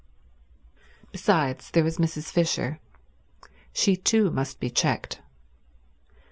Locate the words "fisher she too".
2.31-4.31